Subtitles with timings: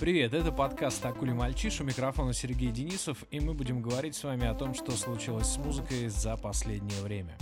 [0.00, 4.46] Привет, это подкаст «Акули мальчиш», у микрофона Сергей Денисов, и мы будем говорить с вами
[4.46, 7.36] о том, что случилось с музыкой за последнее время.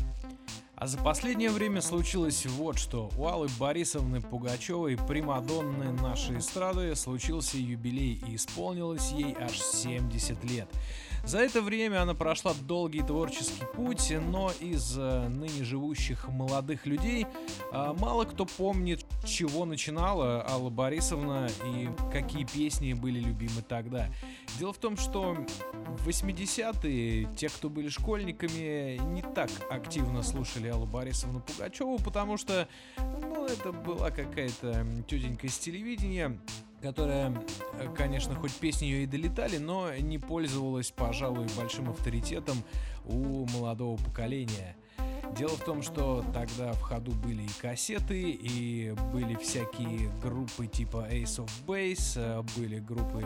[0.74, 3.10] А за последнее время случилось вот что.
[3.18, 10.68] У Аллы Борисовны Пугачевой, примадонны нашей эстрады, случился юбилей и исполнилось ей аж 70 лет.
[11.26, 17.26] За это время она прошла долгий творческий путь, но из э, ныне живущих молодых людей
[17.72, 24.08] э, мало кто помнит, чего начинала Алла Борисовна и какие песни были любимы тогда.
[24.60, 25.36] Дело в том, что
[25.98, 32.68] в 80-е те, кто были школьниками, не так активно слушали Аллу Борисовну Пугачеву, потому что
[32.98, 36.38] ну, это была какая-то тетенька из телевидения,
[36.82, 37.32] которая,
[37.96, 42.56] конечно, хоть песни ее и долетали, но не пользовалась, пожалуй, большим авторитетом
[43.04, 44.76] у молодого поколения.
[45.34, 51.08] Дело в том, что тогда в ходу были и кассеты, и были всякие группы типа
[51.10, 53.24] Ace of Base, э, были группы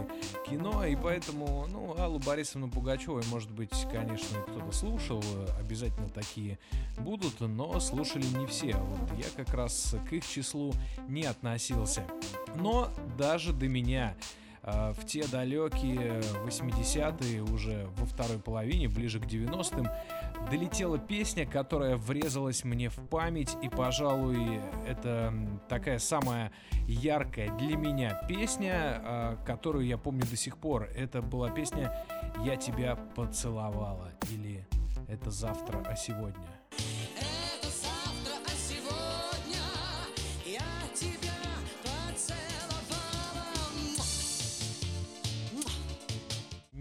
[0.48, 5.22] кино, и поэтому, ну, Аллу Борисовну Пугачевой, может быть, конечно, кто-то слушал,
[5.58, 6.58] обязательно такие
[6.98, 8.74] будут, но слушали не все.
[8.74, 10.72] Вот я как раз к их числу
[11.08, 12.04] не относился.
[12.56, 14.14] Но даже до меня
[14.62, 19.88] э, в те далекие 80-е, уже во второй половине, ближе к 90-м,
[20.50, 25.32] долетела песня, которая врезалась мне в память, и, пожалуй, это
[25.68, 26.52] такая самая
[26.86, 30.88] яркая для меня песня, а, которую я помню до сих пор.
[30.96, 31.94] Это была песня
[32.44, 34.66] «Я тебя поцеловала» или
[35.08, 36.46] «Это завтра, а сегодня».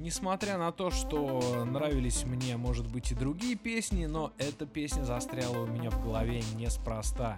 [0.09, 5.61] Несмотря на то, что нравились мне, может быть, и другие песни, но эта песня застряла
[5.61, 7.37] у меня в голове неспроста.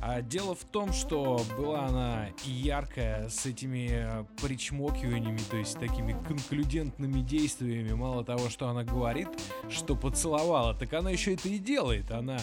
[0.00, 7.22] А дело в том, что была она яркая, с этими причмокиваниями, то есть такими конклюдентными
[7.22, 7.92] действиями.
[7.92, 9.26] Мало того, что она говорит,
[9.68, 12.12] что поцеловала, так она еще это и делает.
[12.12, 12.38] Она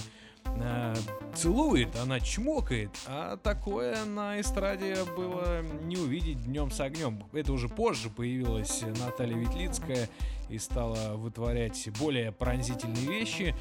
[0.46, 0.96] э,
[1.36, 7.24] целует, она чмокает, а такое на эстраде было не увидеть днем с огнем.
[7.34, 10.10] Это уже позже появилась Наталья Ветлицкая
[10.50, 13.56] и стала вытворять более пронзительные вещи.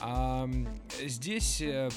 [0.00, 0.48] А
[1.02, 1.90] здесь э,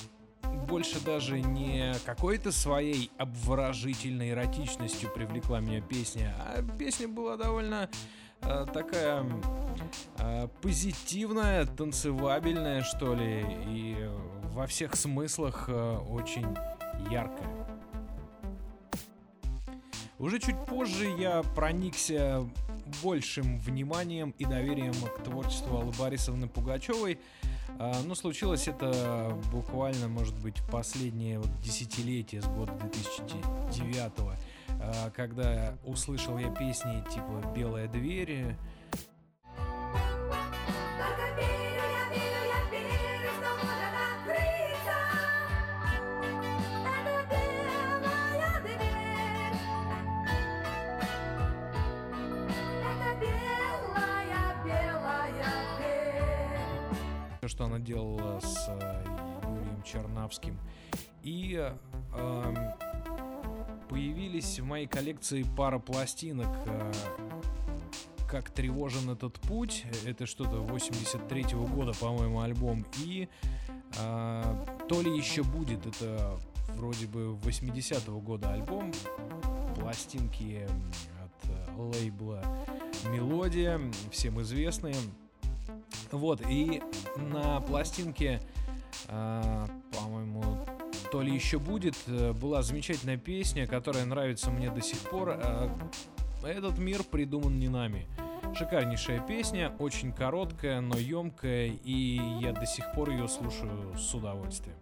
[0.67, 7.89] больше даже не какой-то своей обворожительной эротичностью привлекла меня песня, а песня была довольно
[8.41, 9.25] э, такая
[10.17, 14.09] э, позитивная, танцевабельная, что ли, и
[14.53, 16.47] во всех смыслах э, очень
[17.09, 17.49] яркая.
[20.19, 22.47] Уже чуть позже я проникся
[23.03, 27.19] большим вниманием и доверием к творчеству Аллы Борисовны Пугачевой.
[27.79, 34.11] А, но случилось это буквально, может быть, последнее вот десятилетие с года 2009
[34.69, 38.55] а, когда услышал я песни типа «Белая дверь»,
[58.21, 59.03] делала с э,
[59.47, 60.57] Юрием Чернавским.
[61.23, 61.57] И
[62.13, 62.73] э,
[63.89, 66.93] появились в моей коллекции пара пластинок э,
[68.29, 69.85] как тревожен этот путь.
[70.05, 72.85] Это что-то 83 -го года, по-моему, альбом.
[73.03, 73.27] И
[73.99, 75.85] э, то ли еще будет.
[75.85, 76.39] Это
[76.75, 78.91] вроде бы 80-го года альбом.
[79.79, 80.67] Пластинки
[81.23, 82.43] от э, лейбла
[83.11, 83.79] Мелодия,
[84.11, 84.95] всем известные.
[86.11, 86.81] Вот, и
[87.15, 88.41] на пластинке,
[89.07, 90.43] э, по-моему,
[91.11, 95.31] то ли еще будет, э, была замечательная песня, которая нравится мне до сих пор.
[95.31, 95.69] Э,
[96.43, 98.07] Этот мир придуман не нами.
[98.55, 104.75] Шикарнейшая песня, очень короткая, но емкая, и я до сих пор ее слушаю с удовольствием.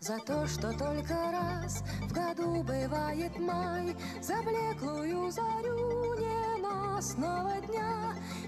[0.00, 7.95] За то, что только раз в году бывает май, За блеклую зарю ненастного дня,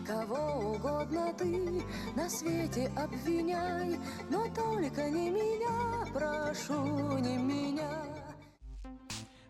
[0.08, 1.82] Кого угодно ты
[2.16, 3.98] на свете обвиняй,
[4.30, 7.90] Но только не меня, прошу, не меня.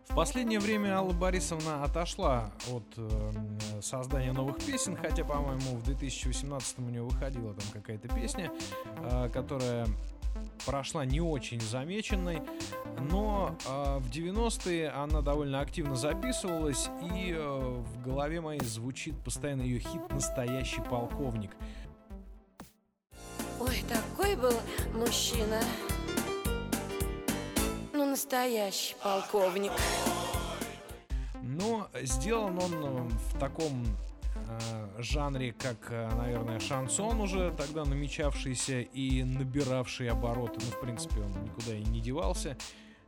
[0.09, 6.81] В последнее время Алла Борисовна отошла от э, создания новых песен, хотя, по-моему, в 2018
[6.81, 8.51] у нее выходила там какая-то песня,
[8.97, 9.87] э, которая
[10.67, 12.43] прошла не очень замеченной,
[13.11, 19.63] но э, в 90-е она довольно активно записывалась, и э, в голове моей звучит постоянно
[19.63, 21.53] ее хит «Настоящий полковник».
[23.61, 24.55] Ой, такой был
[24.95, 25.61] мужчина.
[27.93, 29.73] Ну, настоящий полковник.
[31.43, 34.08] Ну сделан он в таком э,
[34.99, 40.61] жанре, как, наверное, шансон уже тогда намечавшийся и набиравший обороты.
[40.65, 42.57] Ну, в принципе, он никуда и не девался.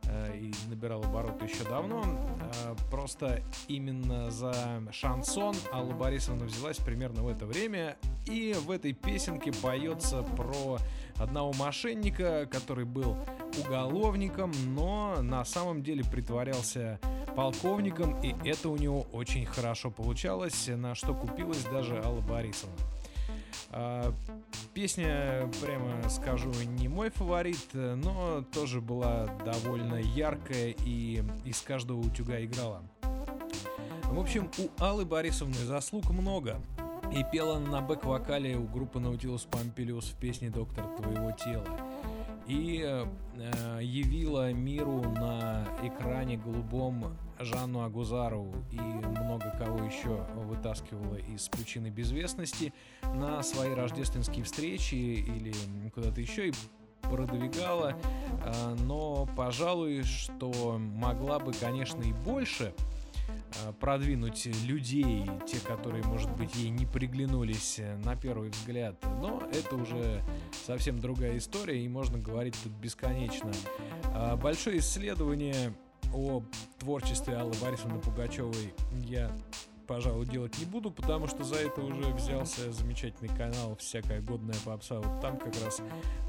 [0.05, 2.03] Э, и набирал обороты еще давно.
[2.03, 4.53] Э, просто именно за
[4.91, 7.97] шансон Алла Борисовна взялась примерно в это время.
[8.25, 10.79] И в этой песенке поется про
[11.17, 13.17] одного мошенника, который был
[13.59, 16.99] уголовником, но на самом деле притворялся
[17.35, 22.75] полковником, и это у него очень хорошо получалось, на что купилась даже Алла Борисовна.
[23.71, 24.13] А,
[24.73, 32.43] песня, прямо скажу, не мой фаворит, но тоже была довольно яркая и из каждого утюга
[32.43, 32.81] играла.
[34.05, 36.61] В общем, у Аллы Борисовны заслуг много.
[37.13, 41.90] И пела на бэк-вокале у группы Pompilius в песне «Доктор твоего тела»
[42.51, 48.53] и э, явила миру на экране голубом Жанну Агузарову.
[48.71, 55.53] И много кого еще вытаскивала из пучины безвестности на свои рождественские встречи или
[55.93, 56.53] куда-то еще и
[57.03, 57.95] продвигала,
[58.43, 62.73] э, но, пожалуй, что могла бы, конечно, и больше–
[63.79, 68.95] продвинуть людей, те, которые, может быть, ей не приглянулись э, на первый взгляд.
[69.21, 70.23] Но это уже
[70.65, 73.51] совсем другая история, и можно говорить тут бесконечно.
[74.05, 75.73] А, большое исследование
[76.13, 76.43] о
[76.79, 78.73] творчестве Аллы Борисовны Пугачевой
[79.03, 79.31] я
[79.91, 85.01] пожалуй, делать не буду, потому что за это уже взялся замечательный канал «Всякая годная попса».
[85.01, 85.81] Вот там как раз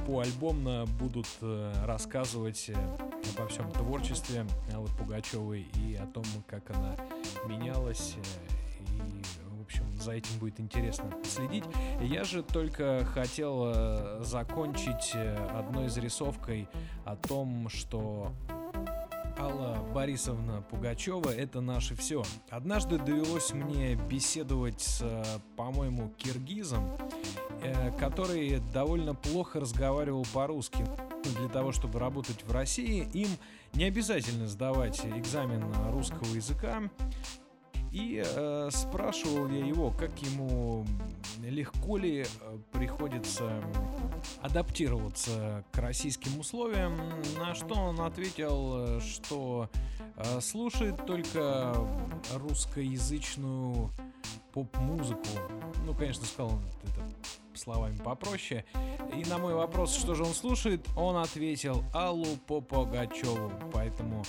[0.04, 2.74] по альбомно будут э, рассказывать э,
[3.36, 4.44] обо всем творчестве
[4.74, 6.96] Аллы Пугачевой и о том, как она
[7.46, 9.22] менялась э, и
[9.56, 11.64] в общем, за этим будет интересно следить.
[12.00, 16.68] Я же только хотел закончить одной зарисовкой
[17.04, 18.32] о том, что
[19.42, 22.22] Алла Борисовна Пугачева— это наше все.
[22.48, 25.02] Однажды довелось мне беседовать с,
[25.56, 26.96] по-моему, киргизом,
[27.60, 30.86] э, который довольно плохо разговаривал по-русски.
[31.40, 33.30] Для того, чтобы работать в России, им
[33.74, 36.80] не обязательно сдавать экзамен русского языка.
[37.90, 40.86] И э, спрашивал я его, как ему
[41.42, 43.60] легко ли э, приходится
[44.40, 46.98] адаптироваться к российским условиям,
[47.38, 49.69] на что он ответил, что
[50.16, 51.74] э, слушает только
[52.34, 53.90] русскоязычную
[54.52, 55.28] поп-музыку.
[55.84, 58.64] Ну, конечно, сказал он это словами попроще.
[59.16, 63.52] И на мой вопрос, что же он слушает, он ответил Аллу Попогачеву.
[63.72, 64.24] Поэтому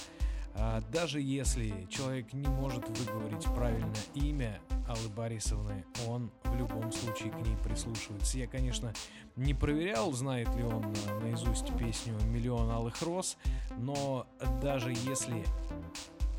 [0.92, 7.40] даже если человек не может выговорить правильно имя Аллы Борисовны, он в любом случае к
[7.40, 8.38] ней прислушивается.
[8.38, 8.94] Я, конечно,
[9.36, 13.38] не проверял, знает ли он наизусть песню «Миллион алых роз»,
[13.78, 14.28] но
[14.62, 15.44] даже если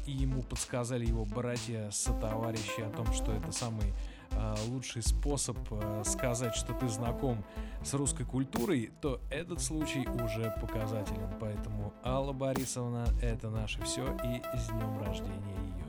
[0.07, 4.14] ему подсказали его братья-сотоварищи о том, что это самый Э,
[4.69, 7.45] лучший способ э, сказать, что ты знаком
[7.83, 11.29] с русской культурой, то этот случай уже показателен.
[11.41, 15.85] Поэтому Алла Борисовна— это наше все, и с днем рождения ее.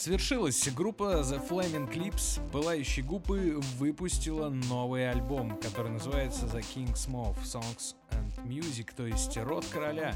[0.00, 0.66] Свершилось.
[0.74, 7.94] Группа The Flaming Clips, пылающие губы, выпустила новый альбом, который называется The King's Mouth Songs
[8.08, 10.14] and Music, то есть род короля,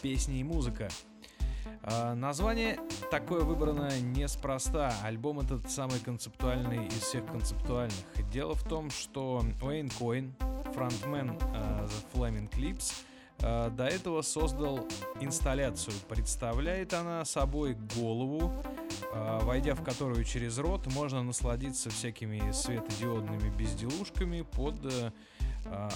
[0.00, 0.88] песни и музыка.
[1.90, 2.78] А, название
[3.10, 4.92] такое выбрано неспроста.
[5.02, 7.96] Альбом этот самый концептуальный из всех концептуальных.
[8.30, 10.34] Дело в том, что Уэйн Койн,
[10.74, 12.92] фронтмен uh, The Flaming Clips,
[13.38, 14.86] uh, до этого создал
[15.20, 15.94] инсталляцию.
[16.08, 18.52] Представляет она собой голову,
[19.14, 25.12] uh, войдя в которую через рот можно насладиться всякими светодиодными безделушками под uh,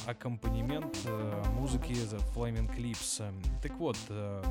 [0.06, 3.22] аккомпанемент uh, музыки The Flaming Clips.
[3.62, 4.42] Так вот, uh,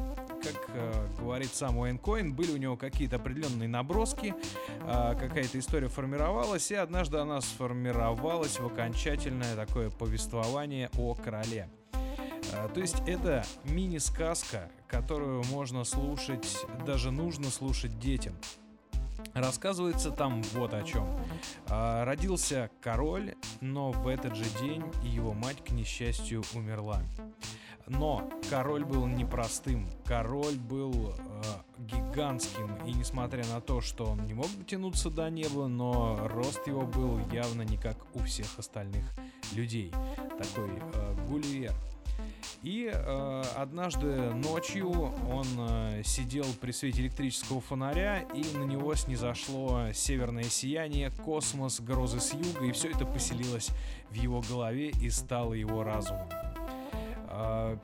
[0.42, 4.34] как э, говорит сам Уэйн Коин, были у него какие-то определенные наброски,
[4.82, 11.70] э, какая-то история формировалась, и однажды она сформировалась в окончательное такое повествование о короле.
[12.52, 18.34] Э, то есть это мини-сказка, которую можно слушать, даже нужно слушать детям.
[19.34, 21.08] Рассказывается там вот о чем.
[21.68, 27.02] А, родился король, но в этот же день его мать, к несчастью, умерла.
[27.88, 29.90] Но король был непростым.
[30.06, 31.42] Король был э,
[31.80, 32.76] гигантским.
[32.86, 37.20] И несмотря на то, что он не мог дотянуться до неба, но рост его был
[37.32, 39.04] явно не как у всех остальных
[39.54, 39.92] людей.
[40.38, 41.74] Такой э, гулливер.
[42.64, 49.92] И э, однажды ночью он э, сидел при свете электрического фонаря, и на него снизошло
[49.94, 53.70] северное сияние, космос, грозы с юга, и все это поселилось
[54.10, 56.28] в его голове и стало его разумом.
[57.28, 57.78] А,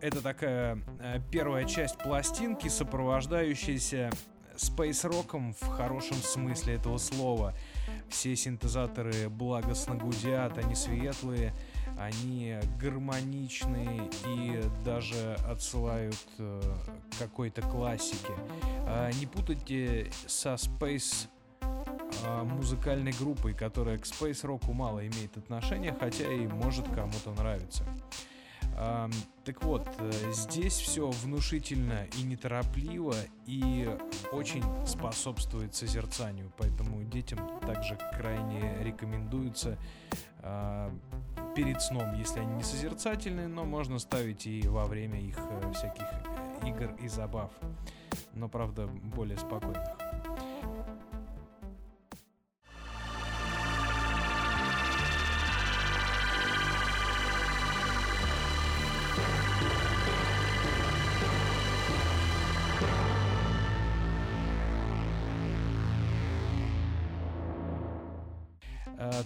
[0.00, 4.10] это такая э, первая часть пластинки, сопровождающаяся
[4.56, 7.54] спейс-роком в хорошем смысле этого слова.
[8.08, 11.54] Все синтезаторы благостно гудят, они светлые,
[12.00, 16.62] они гармоничные и даже отсылают э,
[17.18, 18.32] какой-то классике.
[18.86, 21.28] А, не путайте со Space
[22.24, 27.84] а, музыкальной группой, которая к Space Rock мало имеет отношения, хотя и может кому-то нравиться.
[28.76, 29.10] А,
[29.44, 33.14] так вот, э, здесь все внушительно и неторопливо,
[33.46, 33.94] и
[34.32, 39.76] очень способствует созерцанию, поэтому детям также крайне рекомендуется
[41.54, 46.06] перед сном, если они не созерцательные, но можно ставить и во время их э, всяких
[46.66, 47.50] игр и забав,
[48.34, 49.99] но правда более спокойных.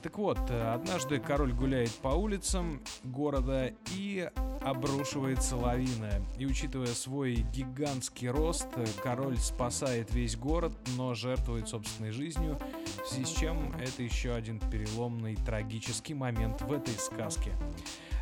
[0.04, 4.30] Так вот, однажды король гуляет по улицам города и
[4.60, 6.20] обрушивается лавина.
[6.38, 8.68] И учитывая свой гигантский рост,
[9.02, 12.58] король спасает весь город, но жертвует собственной жизнью,
[13.02, 17.52] в связи с чем это еще один переломный трагический момент в этой сказке.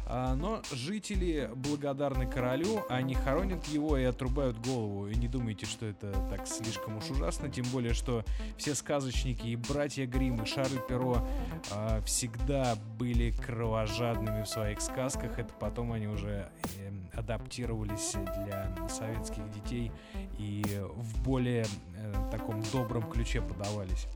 [0.06, 5.08] А, но жители благодарны королю, они хоронят его и отрубают голову.
[5.08, 8.24] И не думайте, что это так слишком уж ужасно, тем более, что
[8.56, 11.26] все сказочники и братья Гримм и Шарль Перо
[11.70, 15.38] а, всегда были кровожадными в своих сказках.
[15.38, 19.92] Это потом они уже э, адаптировались для советских детей
[20.38, 20.62] и
[20.94, 21.64] в более
[21.96, 24.06] э, таком добром ключе подавались.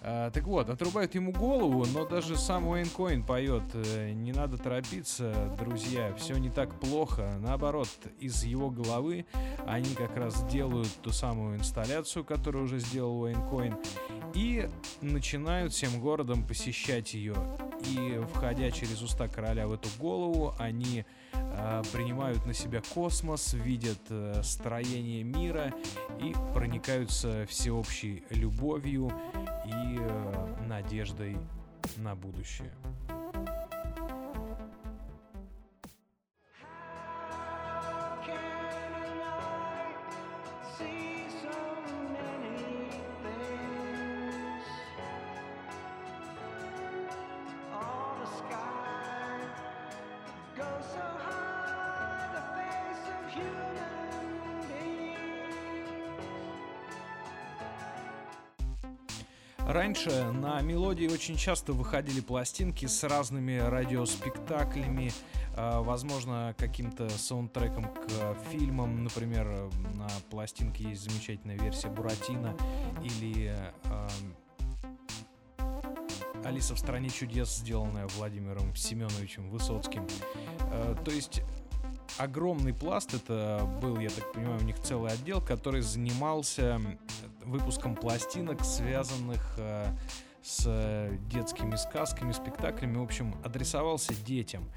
[0.00, 4.58] А, так вот, отрубают ему голову, но даже сам Уэйн Коин поет э, «Не надо
[4.58, 7.36] торопиться, друзья, все не так плохо».
[7.40, 9.26] Наоборот, из его головы
[9.66, 13.76] они как раз делают ту самую инсталляцию, которую уже сделал Уэйн Коин,
[14.34, 14.68] и
[15.00, 17.34] начинают всем городом посещать ее.
[17.90, 23.98] И, входя через уста короля в эту голову, они э, принимают на себя космос, видят
[24.08, 25.74] э, строение мира
[26.20, 29.12] и проникаются всеобщей любовью
[29.64, 31.36] и э, надеждой
[31.96, 32.72] на будущее.
[59.66, 65.12] Раньше на мелодии очень часто выходили пластинки с разными радиоспектаклями,
[65.54, 69.04] а, возможно, каким-то саундтреком к фильмам.
[69.04, 72.56] Например, на пластинке есть замечательная версия Буратино
[73.02, 73.54] или
[76.44, 80.06] Алиса в стране чудес, сделанная Владимиром Семеновичем Высоцким.
[80.60, 81.42] А, то есть
[82.22, 86.80] огромный пласт, это был, я так понимаю, у них целый отдел, который занимался
[87.44, 89.86] выпуском пластинок, связанных э,
[90.42, 94.68] с детскими сказками, спектаклями, в общем, адресовался детям.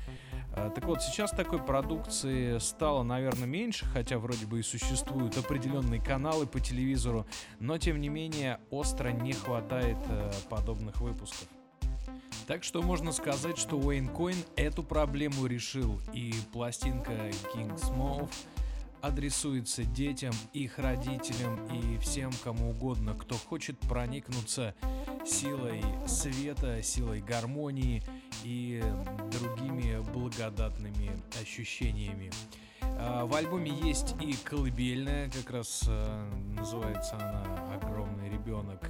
[0.55, 6.01] Э, так вот, сейчас такой продукции стало, наверное, меньше, хотя вроде бы и существуют определенные
[6.01, 7.25] каналы по телевизору,
[7.59, 11.47] но тем не менее остро не хватает э, подобных выпусков.
[12.47, 17.11] Так что можно сказать, что Уэйн Койн эту проблему решил, и пластинка
[17.53, 18.31] King's Mouth
[19.01, 24.75] адресуется детям, их родителям и всем кому угодно, кто хочет проникнуться
[25.25, 28.03] силой света, силой гармонии
[28.43, 28.83] и
[29.31, 31.11] другими благодатными
[31.41, 32.31] ощущениями.
[32.81, 38.81] А, в альбоме есть и колыбельная, как раз э, называется она «Огромный ребенок».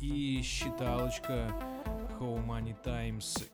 [0.00, 1.50] И считалочка
[2.20, 3.50] How Many Times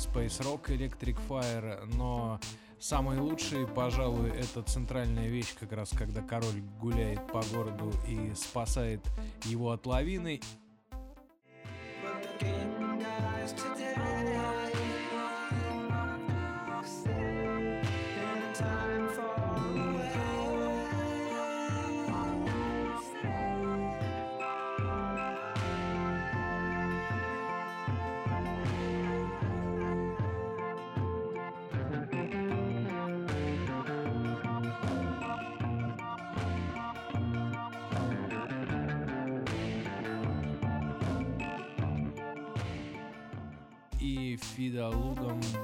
[0.00, 2.40] Space Rock, Electric Fire, но
[2.80, 9.00] самые лучшие, пожалуй, это центральная вещь, как раз когда король гуляет по городу и спасает
[9.44, 10.40] его от лавины.
[12.40, 13.79] и Фида Лудом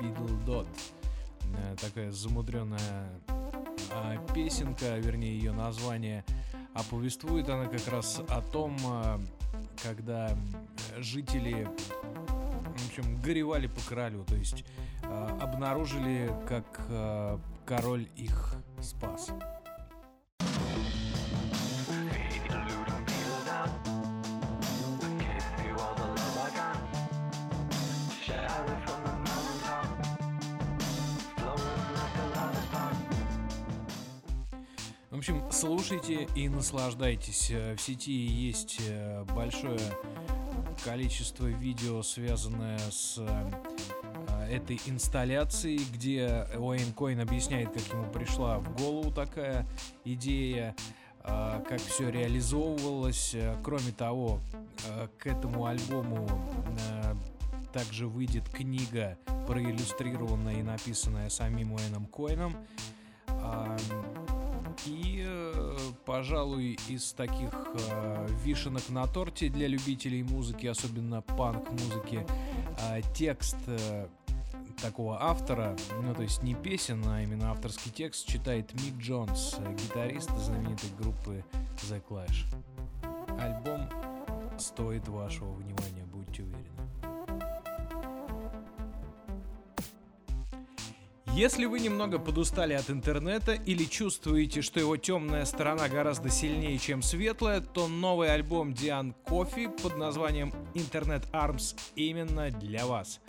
[0.00, 0.69] Бидл Дот.
[1.57, 3.09] Э, такая замудренная
[3.93, 6.25] а, песенка, вернее ее название,
[6.75, 9.21] а повествует она как раз о том, а,
[9.83, 10.37] когда
[10.99, 11.69] жители
[12.29, 14.65] в общем, горевали по королю, то есть
[15.03, 16.65] обнаружили, как
[17.65, 19.31] король их спас.
[35.18, 37.50] Общем, слушайте и наслаждайтесь.
[37.50, 39.78] Э, в сети есть э, большое
[40.85, 48.76] количество видео, связанное с э, этой инсталляцией, где Уэйн Койн объясняет, как ему пришла в
[48.76, 49.66] голову такая
[50.04, 50.76] идея,
[51.23, 53.35] как все реализовывалось.
[53.64, 54.40] Кроме того,
[55.18, 56.28] к этому альбому
[57.73, 59.18] также выйдет книга,
[59.49, 62.54] проиллюстрированная и написанная самим Уэйном Койном.
[66.06, 72.25] Пожалуй, из таких э, вишенок на торте для любителей музыки, особенно панк-музыки,
[72.80, 74.06] э, текст э,
[74.80, 80.30] такого автора, ну то есть не песен, а именно авторский текст читает Мик Джонс, гитарист
[80.38, 81.45] знаменитой группы
[81.88, 82.47] The Clash.
[83.40, 83.90] Альбом
[84.60, 86.75] стоит вашего внимания, будьте уверены.
[91.36, 97.02] Если вы немного подустали от интернета или чувствуете, что его темная сторона гораздо сильнее, чем
[97.02, 103.20] светлая, то новый альбом Диан Кофи под названием Internet Arms именно для вас.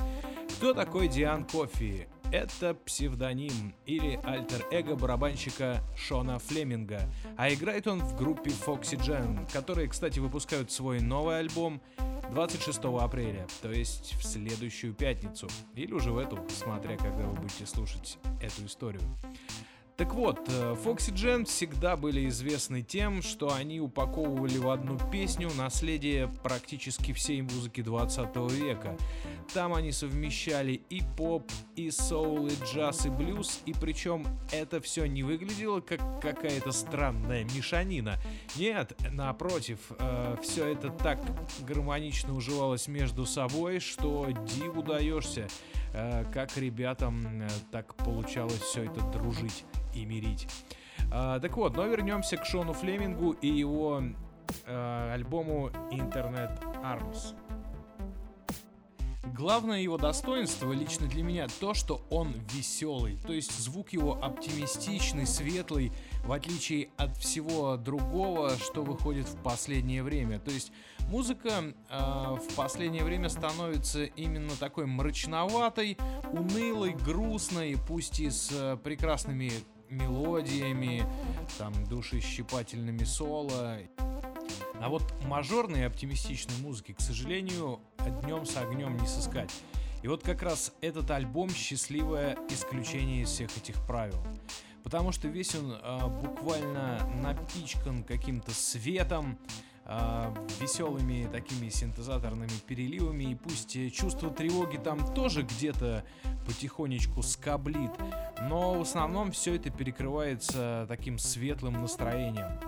[0.55, 2.07] Кто такой Диан Кофи?
[2.31, 7.01] Это псевдоним или альтер-эго барабанщика Шона Флеминга,
[7.35, 11.81] а играет он в группе Foxygen, которые, кстати, выпускают свой новый альбом
[12.31, 17.65] 26 апреля, то есть в следующую пятницу, или уже в эту, смотря когда вы будете
[17.65, 19.01] слушать эту историю.
[19.97, 25.49] Так вот, э, Foxy Gen всегда были известны тем, что они упаковывали в одну песню
[25.57, 28.95] наследие практически всей музыки 20 века.
[29.55, 35.07] Там они совмещали и поп, и соул, и джаз, и блюз, и причем это все
[35.07, 38.17] не выглядело как какая-то странная мешанина.
[38.55, 41.19] Нет, напротив, э, все это так
[41.61, 45.47] гармонично уживалось между собой, что диву даешься,
[46.31, 50.47] как ребятам э, так получалось все это дружить и мирить.
[51.11, 54.01] А, так вот, но вернемся к Шону Флемингу и его
[54.65, 57.35] альбому Internet Arms.
[59.33, 63.17] Главное его достоинство лично для меня то, что он веселый.
[63.25, 65.91] То есть звук его оптимистичный, светлый,
[66.25, 70.39] в отличие от всего другого, что выходит в последнее время.
[70.39, 70.71] То есть
[71.09, 75.97] музыка э, в последнее время становится именно такой мрачноватой,
[76.31, 79.51] унылой, грустной, пусть и с э, прекрасными
[79.89, 81.03] мелодиями,
[81.57, 83.77] там, душещипательными соло.
[84.81, 87.79] А вот мажорной оптимистичной музыки, к сожалению,
[88.23, 89.51] днем с огнем не сыскать.
[90.03, 94.23] И вот как раз этот альбом счастливое исключение из всех этих правил.
[94.83, 99.37] Потому что весь он а, буквально напичкан каким-то светом,
[99.83, 106.05] э, веселыми такими синтезаторными переливами, и пусть чувство тревоги там тоже где-то
[106.45, 107.91] потихонечку скоблит,
[108.41, 112.59] но в основном все это перекрывается таким светлым настроением.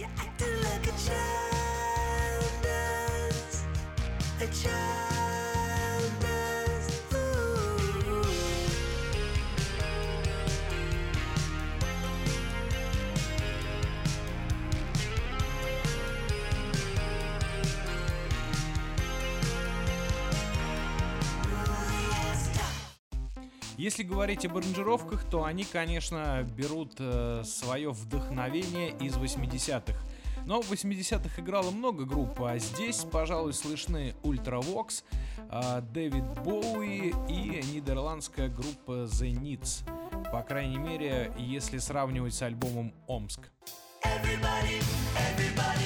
[0.00, 2.44] You're acting like a child.
[4.40, 4.99] A child.
[23.80, 29.98] Если говорить об аранжировках, то они, конечно, берут э, свое вдохновение из 80-х.
[30.44, 35.02] Но в 80-х играло много групп, а здесь, пожалуй, слышны Ultravox,
[35.48, 40.30] а, Дэвид Боуи и нидерландская группа The Needs.
[40.30, 43.48] По крайней мере, если сравнивать с альбомом «Омск».
[44.04, 44.82] Everybody,
[45.16, 45.79] everybody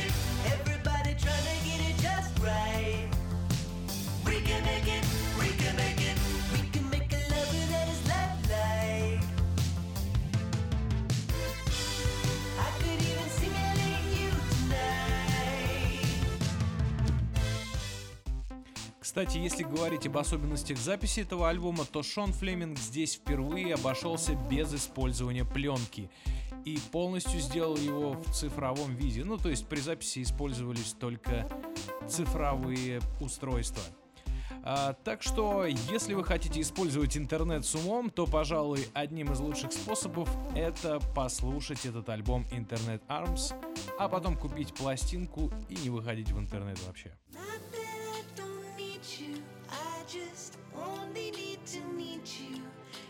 [19.15, 24.75] Кстати, если говорить об особенностях записи этого альбома, то Шон Флеминг здесь впервые обошелся без
[24.75, 26.11] использования пленки
[26.65, 29.23] и полностью сделал его в цифровом виде.
[29.23, 31.49] Ну, то есть при записи использовались только
[32.09, 33.85] цифровые устройства.
[34.65, 39.73] А, так что, если вы хотите использовать интернет с умом, то, пожалуй, одним из лучших
[39.73, 43.55] способов это послушать этот альбом Internet Arms,
[43.97, 47.13] а потом купить пластинку и не выходить в интернет вообще.
[50.15, 52.61] just only need to meet you.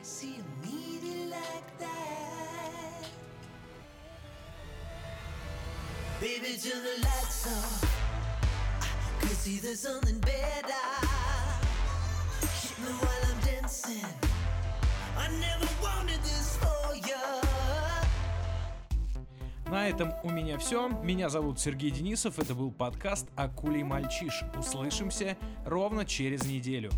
[0.03, 3.05] See you need it like that.
[6.19, 8.81] Baby, turn the lights off.
[8.81, 10.85] I could see there's something better.
[12.41, 14.07] Hit me while I'm dancing.
[15.19, 17.44] I never wanted this for you.
[19.75, 20.87] На этом у меня все.
[21.03, 22.39] Меня зовут Сергей Денисов.
[22.39, 24.45] Это был подкаст «Акулий мальчиш».
[24.57, 26.93] Услышимся ровно через неделю.